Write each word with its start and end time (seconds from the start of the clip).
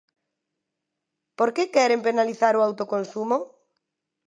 ¿Por 1.37 1.49
que 1.55 1.63
queren 1.75 2.01
penalizar 2.07 2.53
o 2.55 2.63
autoconsumo? 2.67 3.37